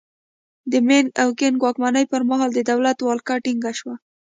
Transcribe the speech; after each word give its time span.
د 0.71 0.73
مینګ 0.87 1.07
او 1.21 1.29
کینګ 1.39 1.57
واکمنۍ 1.63 2.05
پرمهال 2.13 2.49
د 2.53 2.59
دولت 2.69 2.97
ولکه 3.01 3.33
ټینګه 3.43 3.71
شوه. 3.79 3.95